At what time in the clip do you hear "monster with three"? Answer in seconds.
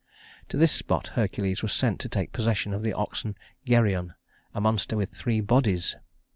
4.59-5.41